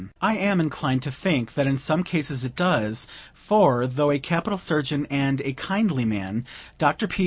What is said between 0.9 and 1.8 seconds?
to think that in